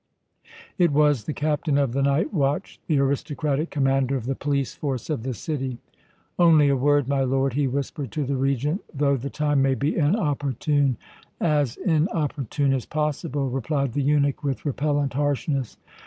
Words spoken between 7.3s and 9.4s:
he whispered to the Regent, "though the